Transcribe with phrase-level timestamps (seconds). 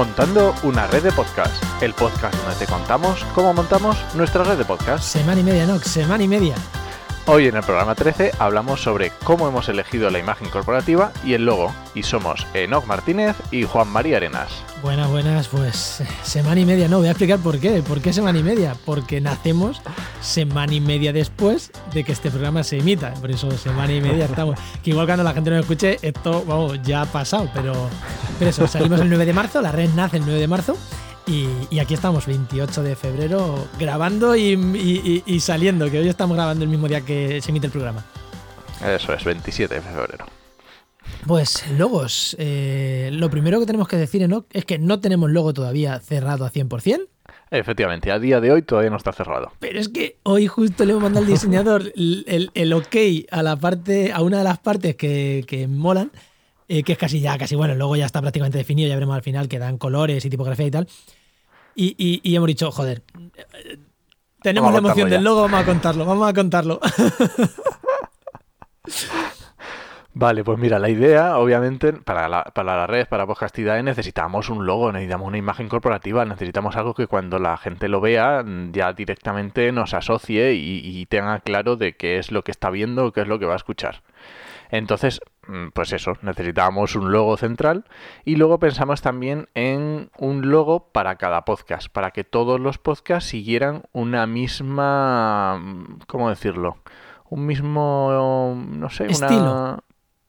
[0.00, 4.64] Montando una red de podcast, el podcast donde te contamos cómo montamos nuestra red de
[4.64, 5.04] podcast.
[5.04, 6.54] Semana y media, no, semana y media.
[7.26, 11.44] Hoy en el programa 13 hablamos sobre cómo hemos elegido la imagen corporativa y el
[11.44, 14.50] logo, y somos Enoch Martínez y Juan María Arenas.
[14.82, 17.82] Buenas, buenas, pues semana y media, no, voy a explicar por qué.
[17.82, 18.74] ¿Por qué semana y media?
[18.86, 19.82] Porque nacemos
[20.22, 23.12] semana y media después de que este programa se emita.
[23.14, 24.58] Por eso semana y media estamos.
[24.82, 27.90] Que igual cuando la gente nos escuche, esto vamos, ya ha pasado, pero,
[28.40, 30.74] pero eso, salimos el 9 de marzo, la red nace el 9 de marzo.
[31.26, 36.88] Y, aquí estamos, 28 de febrero, grabando y, saliendo, que hoy estamos grabando el mismo
[36.88, 38.02] día que se emite el programa.
[38.82, 40.24] Eso es, 27 de febrero.
[41.26, 42.34] Pues logos.
[42.38, 44.46] Eh, lo primero que tenemos que decir ¿no?
[44.54, 47.08] es que no tenemos logo todavía cerrado a 100%.
[47.50, 49.52] Efectivamente, a día de hoy todavía no está cerrado.
[49.58, 52.96] Pero es que hoy justo le hemos mandado al diseñador el, ok
[53.30, 56.10] a la parte, a una de las partes que, que molan,
[56.72, 59.22] eh, que es casi ya, casi bueno, luego ya está prácticamente definido, ya veremos al
[59.22, 60.86] final que dan colores y tipografía y tal.
[61.74, 63.02] Y, hemos dicho, joder,
[64.40, 66.78] tenemos la emoción del logo, vamos a contarlo, vamos a contarlo.
[70.14, 74.64] Vale, pues mira, la idea, obviamente, para la, para la red, para Podcastidae, necesitamos un
[74.64, 79.72] logo, necesitamos una imagen corporativa, necesitamos algo que cuando la gente lo vea ya directamente
[79.72, 83.28] nos asocie y, y tenga claro de qué es lo que está viendo, qué es
[83.28, 84.02] lo que va a escuchar.
[84.70, 87.84] Entonces, mm, pues eso, necesitábamos un logo central
[88.24, 93.30] y luego pensamos también en un logo para cada podcast, para que todos los podcasts
[93.30, 96.78] siguieran una misma, mm, ¿cómo decirlo?
[97.28, 99.84] Un mismo, no sé, estilo.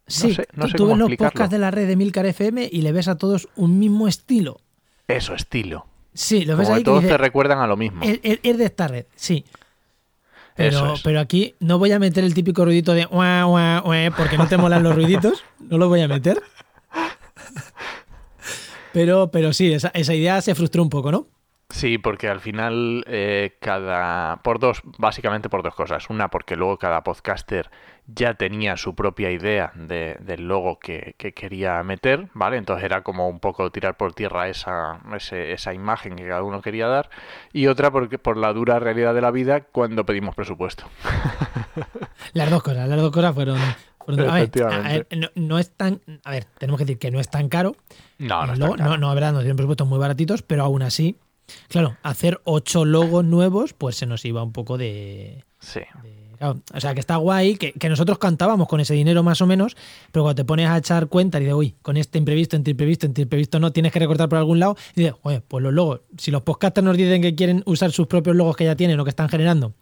[0.08, 2.92] sí, no sé tú, ves los podcasts de la red de Milcar FM y le
[2.92, 4.59] ves a todos un mismo estilo.
[5.08, 5.88] Eso, estilo.
[6.14, 6.83] Sí, lo ves ahí.
[6.83, 8.02] todos te recuerdan a lo mismo.
[8.03, 9.45] Es, de esta red, sí.
[10.56, 13.08] Pero, pero aquí no voy a meter el típico ruidito de
[14.16, 15.44] porque no te molan los ruiditos.
[15.60, 16.42] No lo voy a meter.
[18.94, 21.28] Pero, pero sí, esa, esa idea se frustró un poco, ¿no?
[21.70, 24.42] Sí, porque al final eh, cada...
[24.44, 26.10] por dos, básicamente por dos cosas.
[26.10, 27.70] Una, porque luego cada podcaster
[28.08, 32.58] ya tenía su propia idea de, del logo que, quería meter, ¿vale?
[32.58, 36.88] Entonces era como un poco tirar por tierra esa, esa imagen que cada uno quería
[36.88, 37.10] dar.
[37.54, 40.86] Y otra, porque por la dura realidad de la vida cuando pedimos presupuesto.
[42.34, 43.58] Las dos cosas, las dos cosas fueron...
[43.60, 46.02] a ver, no, es tan...
[46.23, 47.76] A ver, tenemos que decir que no es tan caro.
[48.20, 48.90] No, no, es tan caro.
[48.90, 51.17] no, no, habrá, no tienen presupuestos muy baratitos, pero aún así
[51.67, 55.44] Claro, hacer ocho logos nuevos, pues se nos iba un poco de.
[55.60, 55.82] Sí.
[56.42, 59.76] O sea, que está guay, que, nosotros cantábamos con ese dinero más o menos,
[60.12, 63.06] pero cuando te pones a echar cuenta y de, uy, con este imprevisto, entre imprevisto,
[63.06, 66.02] entre imprevisto no, tienes que recortar por algún lado, y dices, oye, pues los logos,
[66.18, 69.04] si los podcasters nos dicen que quieren usar sus propios logos que ya tienen o
[69.04, 69.74] que están generando,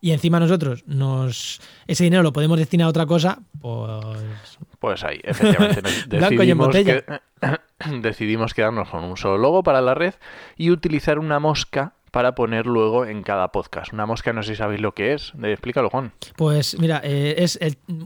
[0.00, 4.58] y encima nosotros nos ese dinero lo podemos destinar a otra cosa, pues...
[4.78, 5.82] Pues ahí, efectivamente.
[6.16, 7.22] Blanco y en botella.
[8.00, 10.14] decidimos quedarnos con un solo logo para la red
[10.56, 13.92] y utilizar una mosca para poner luego en cada podcast.
[13.92, 15.32] Una mosca, no sé si sabéis lo que es.
[15.42, 16.12] Explícalo, Juan.
[16.36, 17.58] Pues mira, eh, es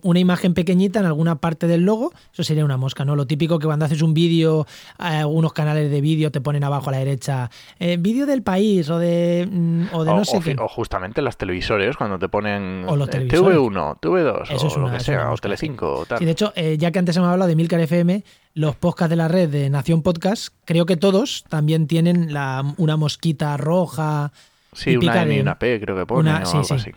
[0.03, 2.13] una imagen pequeñita en alguna parte del logo.
[2.33, 3.17] Eso sería una mosca, ¿no?
[3.17, 4.67] Lo típico que cuando haces un vídeo,
[4.99, 8.99] algunos canales de vídeo te ponen abajo a la derecha eh, vídeo del país o
[8.99, 10.57] de, mm, o de no sé qué.
[10.59, 14.91] O justamente las televisores, cuando te ponen o los eh, TV1, TV2 Eso o lo
[14.91, 16.19] que sea, o Telecinco o tal.
[16.19, 18.23] Sí, de hecho, ya que antes hemos hablado de Milcar FM,
[18.55, 22.97] los podcasts de la red de Nación Podcast, creo que todos también tienen la, una
[22.97, 24.33] mosquita roja.
[24.73, 26.93] Sí, una M y una P, creo que pone, o algo así.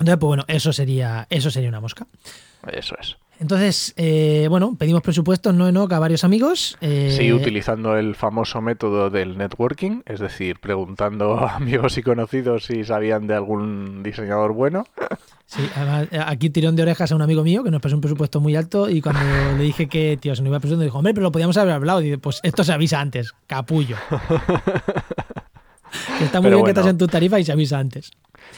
[0.00, 2.06] Entonces, pues bueno, eso sería, eso sería una mosca.
[2.72, 3.16] Eso es.
[3.40, 6.76] Entonces, eh, bueno, pedimos presupuestos, no Enoch, a varios amigos.
[6.82, 12.64] Eh, sí, utilizando el famoso método del networking, es decir, preguntando a amigos y conocidos
[12.66, 14.84] si sabían de algún diseñador bueno.
[15.46, 18.02] Sí, además, eh, aquí tirón de orejas a un amigo mío que nos pasó un
[18.02, 19.22] presupuesto muy alto y cuando
[19.56, 21.72] le dije que, tío, se nos iba a presupuesto, dijo, hombre, pero lo podíamos haber
[21.72, 22.02] hablado.
[22.02, 23.96] Y dice, pues esto se avisa antes, capullo.
[26.20, 28.10] está muy bien que estás en tu tarifa y se avisa antes.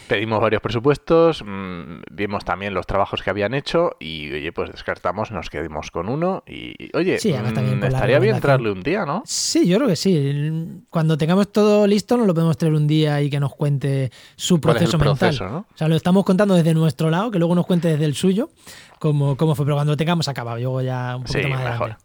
[0.07, 5.31] Pedimos varios presupuestos, mm, vimos también los trabajos que habían hecho y, oye, pues descartamos,
[5.31, 9.23] nos quedamos con uno y, oye, mm, estaría bien traerle un día, ¿no?
[9.27, 10.83] Sí, yo creo que sí.
[10.89, 14.61] Cuando tengamos todo listo nos lo podemos traer un día y que nos cuente su
[14.61, 15.35] proceso, mental.
[15.41, 18.51] O sea, lo estamos contando desde nuestro lado, que luego nos cuente desde el suyo
[18.99, 21.97] cómo, cómo fue, pero cuando lo tengamos acabado, yo ya un poquito más mejor.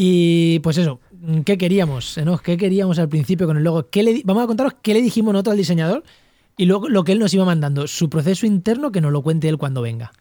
[0.00, 1.00] Y pues eso,
[1.44, 2.18] ¿qué queríamos?
[2.18, 2.38] ¿no?
[2.38, 3.90] ¿Qué queríamos al principio con el logo?
[3.90, 6.04] ¿Qué le, vamos a contaros qué le dijimos nosotros al diseñador
[6.56, 9.48] y luego lo que él nos iba mandando, su proceso interno, que nos lo cuente
[9.48, 10.12] él cuando venga.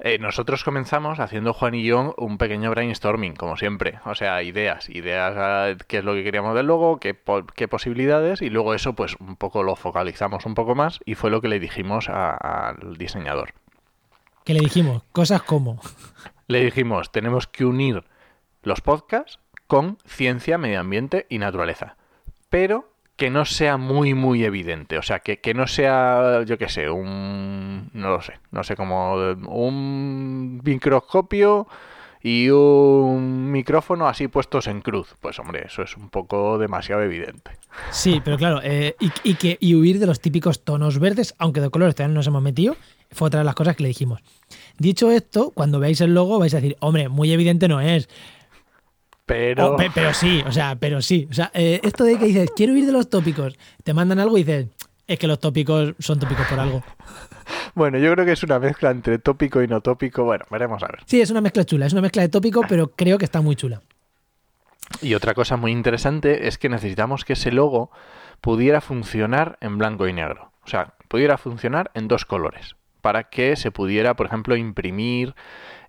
[0.00, 3.98] Eh, nosotros comenzamos haciendo Juan y yo un pequeño brainstorming, como siempre.
[4.06, 7.14] O sea, ideas, ideas a qué es lo que queríamos del logo, qué,
[7.54, 11.28] qué posibilidades, y luego eso, pues un poco lo focalizamos un poco más, y fue
[11.30, 13.52] lo que le dijimos al diseñador.
[14.46, 15.02] ¿Qué le dijimos?
[15.12, 15.82] Cosas como.
[16.46, 18.04] Le dijimos, tenemos que unir
[18.68, 21.96] los podcasts con ciencia, medio ambiente y naturaleza.
[22.48, 24.96] Pero que no sea muy, muy evidente.
[24.96, 27.90] O sea, que, que no sea, yo qué sé, un...
[27.92, 29.14] no lo sé, no sé cómo...
[29.48, 31.66] un microscopio
[32.22, 35.16] y un micrófono así puestos en cruz.
[35.20, 37.50] Pues hombre, eso es un poco demasiado evidente.
[37.90, 41.70] Sí, pero claro, eh, y, que, y huir de los típicos tonos verdes, aunque de
[41.70, 42.76] colores todavía no nos hemos metido,
[43.10, 44.20] fue otra de las cosas que le dijimos.
[44.78, 48.08] Dicho esto, cuando veáis el logo vais a decir, hombre, muy evidente no es.
[49.28, 49.74] Pero...
[49.74, 51.28] Oh, pero sí, o sea, pero sí.
[51.30, 54.38] O sea, eh, esto de que dices, quiero ir de los tópicos, te mandan algo
[54.38, 54.68] y dices,
[55.06, 56.82] es que los tópicos son tópicos por algo.
[57.74, 60.24] Bueno, yo creo que es una mezcla entre tópico y no tópico.
[60.24, 61.00] Bueno, veremos a ver.
[61.06, 63.56] Sí, es una mezcla chula, es una mezcla de tópico, pero creo que está muy
[63.56, 63.80] chula.
[65.00, 67.90] Y otra cosa muy interesante es que necesitamos que ese logo
[68.40, 70.52] pudiera funcionar en blanco y negro.
[70.64, 72.76] O sea, pudiera funcionar en dos colores.
[73.08, 75.34] Para que se pudiera, por ejemplo, imprimir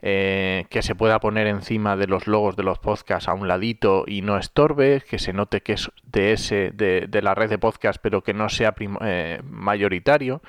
[0.02, 4.06] eh, que se pueda poner encima de los logos de los podcasts a un ladito
[4.08, 8.00] y no estorbe, que se note que es de ese de, la red de podcast
[8.02, 10.42] pero que no sea eh, mayoritario.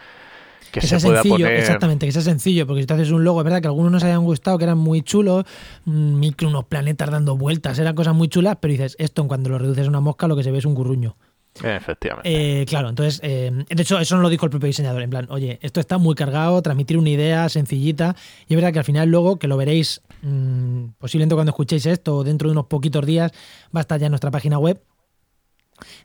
[0.70, 3.60] Que, sea sencillo, exactamente, que sea sencillo, porque si tú haces un logo, es verdad
[3.60, 5.46] que algunos nos hayan gustado, que eran muy chulos,
[5.86, 9.58] micro, unos planetas dando vueltas, eran cosas muy chulas, pero dices, esto en cuando lo
[9.58, 11.16] reduces a una mosca lo que se ve es un gurruño.
[11.62, 12.62] Efectivamente.
[12.62, 15.02] Eh, claro, entonces, eh, de hecho, eso no lo dijo el propio diseñador.
[15.02, 18.16] En plan, oye, esto está muy cargado, transmitir una idea sencillita.
[18.48, 22.24] Y es verdad que al final, luego, que lo veréis mm, posiblemente cuando escuchéis esto
[22.24, 23.32] dentro de unos poquitos días,
[23.74, 24.82] va a estar ya en nuestra página web.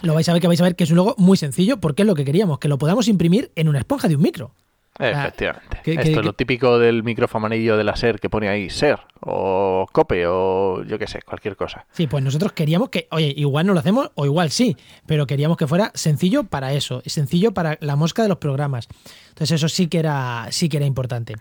[0.04, 2.04] Lo vais a ver que vais a ver que es un logo muy sencillo porque
[2.04, 4.54] es lo que queríamos, que lo podamos imprimir en una esponja de un micro.
[4.98, 5.82] Efectivamente.
[5.84, 9.86] Esto es lo típico del micrófono amarillo de la SER que pone ahí SER o
[9.92, 11.86] COPE o yo qué sé, cualquier cosa.
[11.92, 15.58] Sí, pues nosotros queríamos que, oye, igual no lo hacemos o igual sí, pero queríamos
[15.58, 18.88] que fuera sencillo para eso, sencillo para la mosca de los programas.
[19.30, 21.36] Entonces eso sí que era, sí que era importante.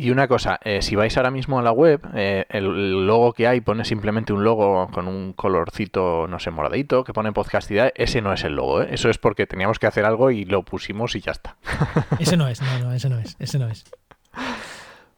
[0.00, 3.46] Y una cosa, eh, si vais ahora mismo a la web, eh, el logo que
[3.46, 7.92] hay pone simplemente un logo con un colorcito, no sé, moradito, que pone podcastidad.
[7.94, 8.88] Ese no es el logo, ¿eh?
[8.92, 11.58] Eso es porque teníamos que hacer algo y lo pusimos y ya está.
[12.18, 13.84] Ese no es, no, no, ese no es, ese no es.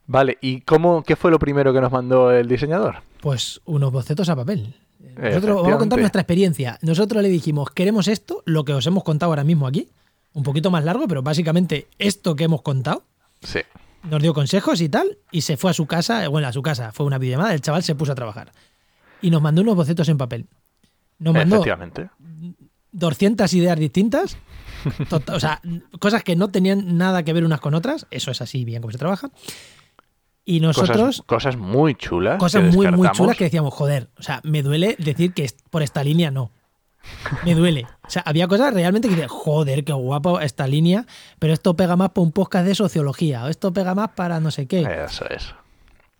[0.08, 2.96] Vale, ¿y cómo, qué fue lo primero que nos mandó el diseñador?
[3.20, 4.74] Pues unos bocetos a papel.
[5.16, 6.80] Nosotros vamos a contar nuestra experiencia.
[6.82, 9.90] Nosotros le dijimos, queremos esto, lo que os hemos contado ahora mismo aquí,
[10.32, 13.04] un poquito más largo, pero básicamente esto que hemos contado.
[13.42, 13.60] Sí
[14.02, 16.92] nos dio consejos y tal, y se fue a su casa, bueno, a su casa,
[16.92, 18.52] fue una videollamada, el chaval se puso a trabajar.
[19.20, 20.46] Y nos mandó unos bocetos en papel.
[21.18, 21.64] Nos mandó
[22.92, 24.36] 200 ideas distintas,
[25.10, 25.62] o sea,
[25.98, 28.92] cosas que no tenían nada que ver unas con otras, eso es así bien como
[28.92, 29.30] se trabaja.
[30.44, 31.22] Y nosotros...
[31.26, 32.38] Cosas, muy chulas.
[32.38, 36.02] Cosas muy, muy chulas que decíamos, joder, o sea, me duele decir que por esta
[36.02, 36.50] línea no.
[37.44, 37.86] Me duele.
[38.06, 41.06] O sea, había cosas realmente que dices, joder, qué guapo esta línea,
[41.38, 44.50] pero esto pega más para un podcast de sociología, o esto pega más para no
[44.50, 44.82] sé qué.
[45.04, 45.54] Eso es.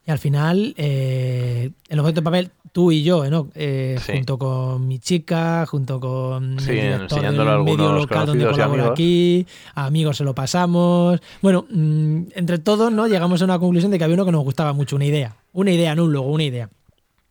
[0.05, 3.49] Y al final, eh, el objeto de papel, tú y yo, ¿no?
[3.55, 9.47] Eh, junto con mi chica, junto con el director del medio local donde colaboro aquí,
[9.75, 11.21] amigos se lo pasamos.
[11.41, 13.07] Bueno, mm, entre todos, ¿no?
[13.07, 15.37] Llegamos a una conclusión de que había uno que nos gustaba mucho, una idea.
[15.53, 16.69] Una idea, no un logo, una idea.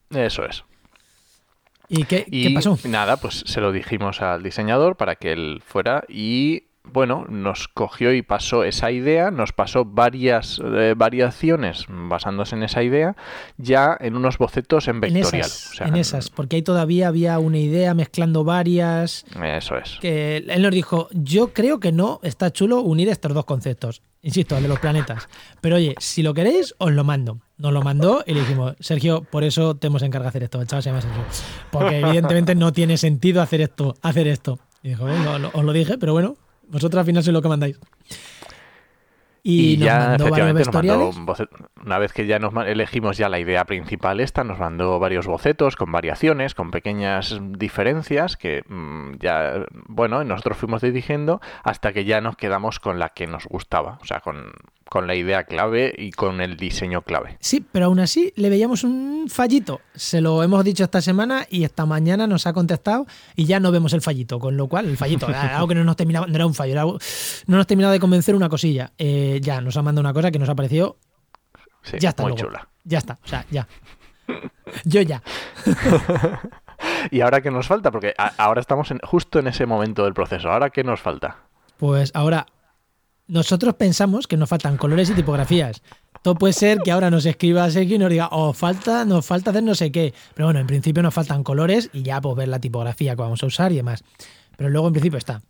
[0.10, 0.64] Eso es.
[1.92, 2.78] ¿Y qué, pasó?
[2.86, 8.14] Nada, pues se lo dijimos al diseñador para que él fuera y bueno, nos cogió
[8.14, 13.16] y pasó esa idea, nos pasó varias eh, variaciones basándose en esa idea,
[13.58, 15.50] ya en unos bocetos en vectorial.
[15.82, 19.26] En esas, porque ahí todavía había una idea mezclando varias.
[19.42, 20.00] Eso es.
[20.02, 24.02] Que él nos dijo, yo creo que no está chulo unir estos dos conceptos.
[24.24, 25.28] Insisto, el de los planetas.
[25.62, 27.40] Pero oye, si lo queréis, os lo mando.
[27.58, 30.62] Nos lo mandó y le dijimos, Sergio, por eso te hemos encargado hacer esto.
[30.62, 31.24] El chaval se llama Sergio.
[31.72, 33.96] Porque evidentemente no tiene sentido hacer esto.
[34.02, 34.60] Hacer esto.
[34.84, 35.16] Y dijo, eh,
[35.54, 36.38] os lo dije, pero bueno,
[36.68, 37.80] vosotros al final sois lo que mandáis.
[39.44, 41.12] Y, ya efectivamente nos mandó
[41.84, 45.76] una vez que ya nos elegimos ya la idea principal esta, nos mandó varios bocetos
[45.76, 52.22] con variaciones, con pequeñas diferencias que mm, ya, bueno, nosotros fuimos dirigiendo hasta que ya
[52.22, 54.52] nos quedamos con la que nos gustaba, o sea, con,
[54.92, 57.38] con la idea clave y con el diseño clave.
[57.40, 59.80] Sí, pero aún así le veíamos un fallito.
[59.96, 63.06] Se lo hemos dicho esta semana y esta mañana nos ha contestado
[63.38, 65.96] y ya no vemos el fallito, con lo cual el fallito, algo que no nos
[65.96, 67.00] terminaba, no era un fallo,
[67.48, 68.92] no nos terminaba de convencer una cosilla.
[68.98, 70.98] Eh, ya nos ha mandado una cosa que nos ha parecido
[71.98, 72.68] ya está muy chula.
[72.84, 73.70] Ya está, o sea, ya.
[74.84, 75.24] Yo ya.
[77.12, 77.92] ¿Y ahora qué nos falta?
[77.92, 80.52] Porque ahora estamos en, justo en ese momento del proceso.
[80.52, 81.38] ¿Ahora qué nos falta?
[81.78, 82.46] Pues ahora
[83.28, 85.82] nosotros pensamos que nos faltan colores y tipografías.
[86.22, 89.50] Todo puede ser que ahora nos escriba Sergio y nos diga, oh, falta, nos falta
[89.52, 90.14] hacer no sé qué.
[90.36, 93.42] Pero bueno, en principio nos faltan colores y ya pues ver la tipografía que vamos
[93.42, 94.04] a usar y demás.
[94.56, 95.42] Pero luego en principio está.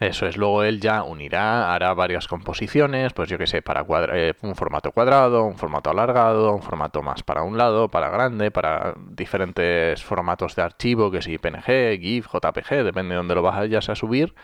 [0.00, 3.84] Eso es, luego él ya unirá, hará varias composiciones, pues yo qué sé, para
[4.14, 8.50] eh, un formato cuadrado, un formato alargado, un formato más para un lado, para grande,
[8.50, 13.90] para diferentes formatos de archivo, que si PNG, GIF, JPG, depende de dónde lo vayas
[13.90, 14.34] a subir,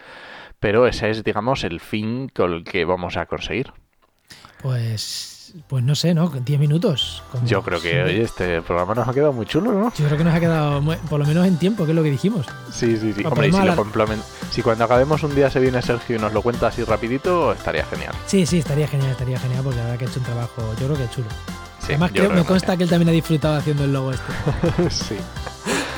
[0.67, 3.73] pero ese es, digamos, el fin con el que vamos a conseguir.
[4.61, 6.29] Pues pues no sé, ¿no?
[6.29, 7.23] 10 minutos.
[7.45, 9.93] Yo creo que oye, este programa nos ha quedado muy chulo, ¿no?
[9.97, 12.11] Yo creo que nos ha quedado, por lo menos en tiempo, que es lo que
[12.11, 12.47] dijimos.
[12.73, 13.23] Sí, sí, sí.
[13.25, 16.83] Hombre, si, si cuando acabemos un día se viene Sergio y nos lo cuenta así
[16.83, 18.17] rapidito, estaría genial.
[18.27, 20.87] Sí, sí, estaría genial, estaría genial, porque la verdad que ha hecho un trabajo, yo
[20.89, 21.29] creo que chulo.
[21.85, 24.91] Además, creo, me consta que él también ha disfrutado haciendo el logo este.
[24.91, 25.17] sí.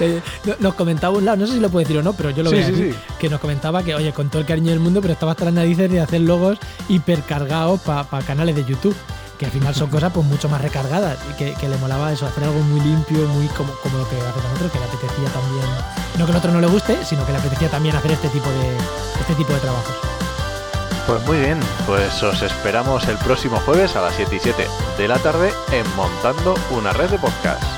[0.01, 0.21] Eh,
[0.61, 2.51] nos comentaba un lado, no sé si lo puede decir o no, pero yo lo
[2.51, 5.33] veo sí, que nos comentaba que, oye, con todo el cariño del mundo, pero estaba
[5.33, 8.97] hasta las narices de hacer logos hipercargados para canales de YouTube
[9.39, 12.45] que al final son cosas pues mucho más recargadas y que, le molaba eso, hacer
[12.45, 15.67] algo muy limpio, muy como, como lo que hace con otro, que le apetecía también,
[16.19, 18.51] no que al otro no le guste, sino que le apetecía también hacer este tipo
[18.51, 18.77] de,
[19.21, 19.95] este tipo de trabajos.
[21.07, 24.67] Pues muy bien, pues os esperamos el próximo jueves a las 7 y 7
[24.99, 27.78] de la tarde en Montando una red de podcast.